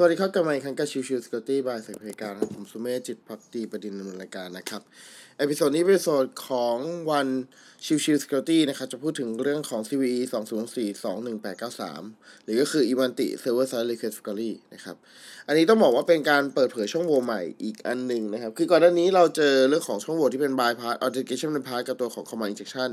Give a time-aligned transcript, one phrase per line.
[0.00, 4.82] สวัสดีครับกลับมาอีกครั้งกับ Chill Chill Security by สายเพการครับผมสุเมธจิตภักดีบดินทร์ดำเนินรายการนะครับ
[5.38, 6.76] Episode นี้เป็น Episode ของ
[7.10, 7.28] วัน
[7.84, 10.20] Chill Chill Security นะครับ จะพูดถึงเรื่องของ CVE
[10.72, 14.96] 204 21893 หรือก็คือ Ivanti Server Side Request Forgery นะครับ
[15.46, 22.90] อันนี้ต้องบอกว่าเป็นการเปิดเผยช่องโหว่ใหม่อีกอันหนึ่งนะครับ คือก่อนหน้านี้เราเจอเรื่องของช่องโหว่ที่เป็น bypass authentication bypass กับตัวของ command injection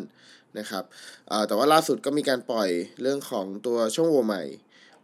[0.60, 0.84] นะครับ
[1.48, 2.70] แต่ว่าล่าสุดก็มีการปล่อย
[3.02, 4.44] เรื่องของตัวช่องโหว่ใหม่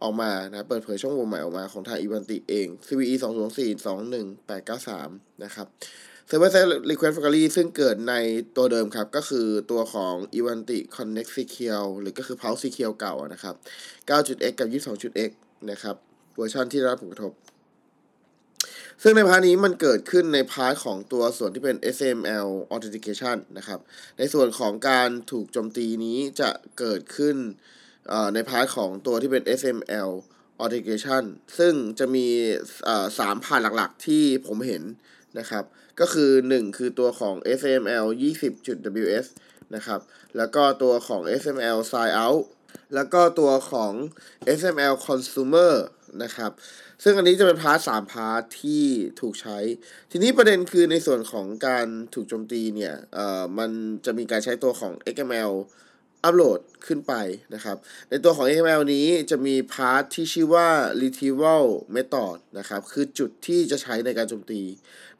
[0.02, 5.66] ออกมานะเปิดเผยช่องโหว่ใหม่ออกมาของทาง Ivanti เอง CVE 2 0 4 2 1 8 9 3 นะครับ
[6.28, 8.14] Server Side Request Forgery ซึ่งเกิดใน
[8.56, 13.54] ตัวเดิมครับ ก็คือตัวของ e v a n t i Connect Secure หรือก็คือ Pulse Secure เก่านะครับ
[14.08, 15.30] 9.x กับ 22.x
[15.70, 15.96] นะครับ
[16.36, 17.32] เวอร์ชันที่ได้รับผลกระทบ
[19.02, 23.80] ซึ่งใน part นี้มันเกิดขึ้นใน part ของตัวส่วนที่เป็น SAML Authentication นะครับ
[24.18, 27.36] ในส่วนของการถูกโจมตีนี้จะเกิดขึ้น
[28.34, 30.10] ใน part ของตัวที่เป็น SAML
[30.62, 31.24] authentication
[31.58, 32.26] ซึ่งจะมี
[33.18, 34.82] สาม path หลักๆที่ผมเห็น
[35.38, 35.64] นะครับ
[36.00, 39.26] ก็คือ 1 คือตัวของ SAML 20.ws
[39.74, 40.00] นะครับ
[40.36, 42.42] แล้วก็ตัวของ SAML sign out
[42.94, 43.92] แล้วก็ตัวของ
[44.58, 45.72] SAML consumer
[46.22, 46.50] นะครับ
[47.02, 48.84] ซึ่งอันนี้จะเป็น path สาม path ที่
[49.20, 49.58] ถูกใช้
[50.10, 53.70] ทีนี้ประเด็นคือในส่วนของการถูกโจมตีเนี่ย เอ่อ มัน
[54.04, 55.52] จะมีการใช้ตัวของ XML
[56.24, 57.14] อัปโหลดขึ้นไป
[57.54, 57.76] นะครับ
[58.08, 60.68] ในตัวของ XML นี้จะมีพาร์ทที่ชื่อว่า
[61.02, 64.62] retrieval method นะครับ คือจุดที่จะใช้ในการโจมตี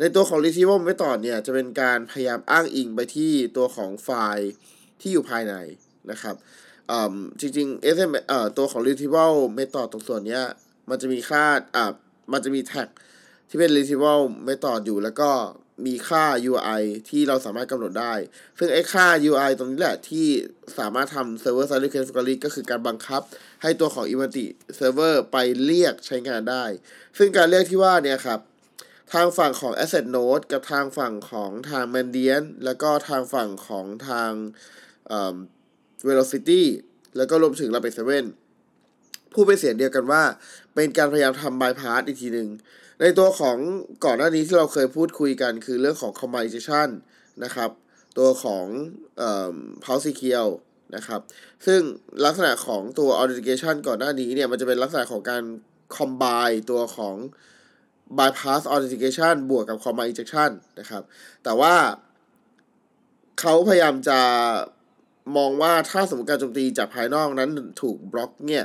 [0.00, 4.50] ในตัวของ retrieval method เนี่ยจะเป็นการพยายามอ้างอิงไปที่ตัวของไฟล์
[5.00, 5.54] ที่อยู่ภายใน
[6.10, 6.34] นะครับ
[7.40, 10.40] จริงๆ SM เอ่อตัวของ retrieval method ตรงส่วนนี้
[10.90, 11.44] มันจะมีค่า
[11.76, 11.92] อ่า
[12.32, 12.88] มันจะมีแท็ก
[13.48, 15.30] ที่เป็น retrieval method อยู่แล้วก็
[15.86, 18.14] มีค่า UI ที่เราสามารถกำหนดได้
[18.58, 20.26] ซึ่งไอ้ค่า UI ตรงนี้แหละที่
[20.78, 23.22] สามารถทำ server side request factory ก็คือการบังคับ
[23.62, 24.46] ให้ตัวของ Ivanti
[24.78, 26.64] server ไปเรียกใช้งานได้
[27.18, 28.40] ซึ่งการเรียกที่ว่าเนี่ยครับ
[29.12, 34.32] ทางฝั่งของ asset node กับทางฝั่งของทาง mandiant แล้วก็ทางฝั่งของทาง
[36.06, 36.62] velocity
[37.16, 38.41] แล้วก็รวมถึง rapid 7
[39.34, 40.22] พูดเป็นเสียงเดียวกันว่า
[40.74, 42.48] เป็นการพยายามทำ bypass อีกทีหนึ่ง
[43.00, 43.56] ในตัวของ
[44.04, 46.88] ก่อนหน้านี้ที่เราเคยพูดคุยกันคือเรื่องของ combination
[47.44, 47.70] นะครับ
[48.18, 48.64] ตัวของ
[49.18, 50.52] เอ่อ pulse secure
[50.96, 51.20] นะครับ
[51.66, 51.80] ซึ่ง
[52.24, 55.42] ลักษณะของตัว authentication ก่อนหน้านี้เนี่ย มันจะเป็นลักษณะของการ
[55.96, 57.14] combine ตัวของ
[58.18, 60.50] bypass authentication บวกกับ combine injection
[60.80, 61.02] นะครับ
[61.44, 61.74] แต่ว่า
[63.40, 64.20] เขาพยายามจะ
[65.36, 67.50] มองว่าถ้าสมมติการโจมตีจากภายนอกนั้น
[67.80, 68.64] ถูกบล็อกเนี่ย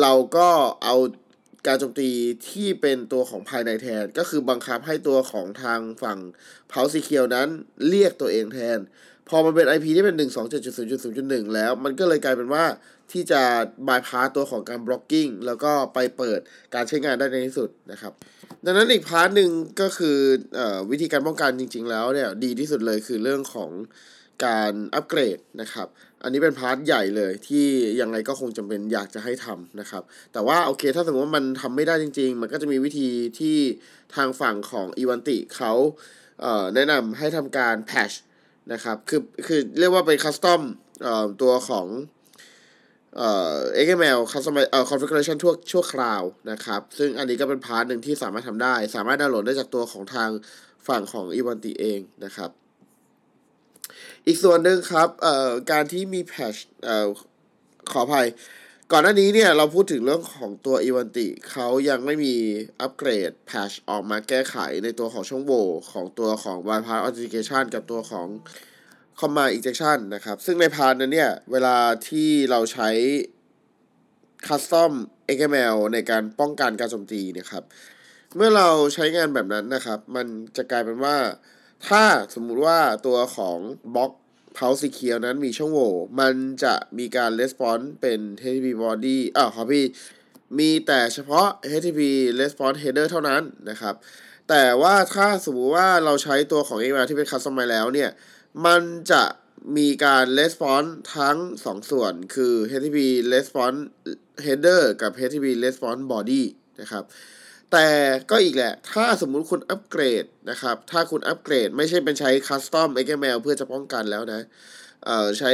[0.00, 0.48] เราก็
[0.84, 0.96] เอา
[1.66, 2.10] การโจมตี
[2.50, 6.18] ที่เป็นตัวของภายในแทน ก็คือบังคับให้ตัวของทางฝั่ง
[6.68, 7.48] เผาสีเขียวนั้น
[7.88, 8.78] เรียกตัวเองแทน
[9.28, 10.16] พอมันเป็น IP ที่เป็น
[10.84, 12.64] 127.0.0.1 แล้ว มันก็เลยกลายเป็นว่า
[13.12, 13.42] ที่จะ
[13.88, 16.40] บายพาตัวของการบล็อกกิ้งแล้วก็ไปเปิด
[16.74, 18.12] การใช้งานได้ในที่สุดนะครับ
[18.64, 20.60] ดังนั้นอีก part หนึ่งก็คือ
[20.90, 23.70] วิธีการป้องกันจริง ๆ แล้วเนี่ยดีที่สุดเลยคือเรื่องของ
[24.44, 25.86] การอัปเกรดนะครับ
[26.22, 27.66] อันนี้เป็น part ใหญ่เลยที่
[28.00, 30.02] ยังไงก็คงจำเป็นอยากจะให้ทำนะครับ
[30.32, 33.08] แต่ว่าโอเคถ้าสมมติว่ามันทำไม่ได้จริง ๆ มันก็จะมีวิธี
[33.38, 33.56] ที่
[34.14, 36.44] ทางฝั่งของ Ivanti เขา
[36.74, 38.10] แนะนำให้ทำการ patch
[38.72, 40.62] นะครับ คือคือเรียกว่าเป็น custom
[41.42, 41.86] ตัวของ
[43.16, 50.30] เอ่อ XML custom เอ่อ configuration ชั่วชั่วคราวนะครับ ซึ่งอันนี้ก็เป็น part หนึ่งที่สามารถทำได้ สามารถดาวน์โหลดได้จากตัวของทาง
[50.88, 52.50] ฝั่งของ Ivanti เองนะครับ
[54.26, 56.54] อีกส่วนหนึ่งครับเอ่อการที่มี patch
[56.84, 57.06] เอ่อ
[57.92, 58.26] ขออภัย
[58.92, 62.34] ก่อนหน้านี้เนี่ยเราพูดถึงเรื่องของตัว Ivanti เขายังไม่มี
[62.80, 68.26] อัปเกรด patch ออกมาแก้ไขในตัวของช่องโหว่ของตัวของ bypass authentication กับตัวของ
[69.20, 71.76] command injection นะครับ ซึ่งใน part นั้นเนี่ย เวลา
[72.08, 72.90] ที่เราใช้
[74.48, 74.92] custom
[75.36, 77.64] XML ในการป้องกันการโจมตีเนี่ยครับ
[78.36, 81.16] เมื่อเราใช้งานแบบนั้นนะครับ มันจะกลายเป็นว่า
[81.88, 82.04] ถ้า
[82.34, 83.58] สมมุติว่าตัวของ
[83.94, 84.12] บล็อก
[84.56, 86.34] Pulse Secure นั้นมีช่องโหว่ มัน
[86.64, 89.84] จะมีการ response เป็น HTTP body อ่าขออภัย
[90.58, 92.00] มีแต่เฉพาะ HTTP
[92.40, 93.94] response header เท่านั้นนะครับ
[94.48, 98.10] แต่ว่าถ้าสมมติว่าเราใช้ตัวของ XML ที่เป็น custom มาแล้วเนี่ย
[98.66, 99.22] มันจะ
[99.76, 102.98] มีการ response ทั้ง 2 ส่วนคือ HTTP
[103.34, 103.80] response
[104.44, 106.44] header กับ HTTP response body
[106.80, 107.04] นะครับ
[107.71, 107.87] แต่
[108.29, 114.41] ก็อีกแหละ ถ้าสมมุติคุณอัปเกรดนะครับ ถ้าคุณอัปเกรดไม่ใช่เป็นใช้คัสตอม XML เพื่อจะป้องกันแล้วนะ
[115.05, 115.51] เอ่อใช้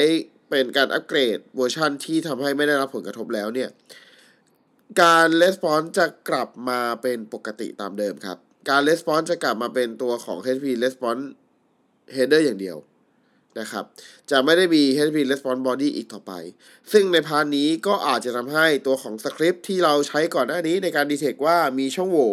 [0.50, 3.70] เป็นการอัปเกรดเวอร์ชันที่ทำให้ไม่ได้รับผลกระทบแล้วเนี่ย
[5.02, 8.38] การレスปอนจะกลับมาเป็นปกติตามเดิมครับ
[8.70, 11.26] การレスปอนจะกลับมาเป็นตัวของ HTTP response
[12.16, 12.78] header อย่างเดียว
[13.61, 13.85] นะครับ
[14.31, 16.33] จะไม่ได้มี HTTP response body อีกต่อไป
[16.93, 22.33] ซึ่งในพาร์ทนี้ก็อาจจะทำให้ตัวของสคริปต์ที่เราใช้ก่อนหน้านี้ในการดีเทคว่ามีช่องโหว่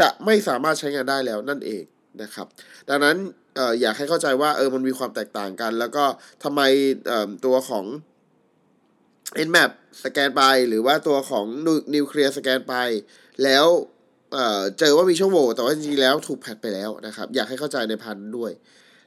[0.00, 1.82] จะไม่สามารถใช้งานได้แล้วนั่นเอง
[2.22, 2.46] นะครับ
[2.88, 3.16] ดังนั้น
[3.58, 6.04] อออยากให้เข้าใจว่าเออมันมีความแตกต่างกัน แล้วก็
[6.44, 6.60] ทำไม
[7.44, 7.84] ตัวของ
[9.46, 9.70] Nmap
[10.04, 11.44] สแกนไป หรือว่าตัวของ
[11.94, 12.74] Nuclei สแกนไป
[13.44, 13.66] แล้ว
[14.32, 18.52] เจอว่ามีช่องโหว่แต่ว่าจริงๆแล้วถูก patch ไปแล้วนะครับ อยากให้เข้าใจในพันด้วย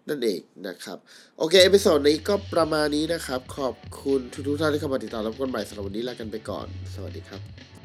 [0.09, 0.97] นั่นเองนะครับ
[1.37, 7.78] โอเค episode นี้ก็ประมาณนี้นะครับ ขอบคุณทุกท่านที่เข้ามาติดตามพบกันใหม่สำหรับวันนี้ลากันไปก่อน สวัสดีครับ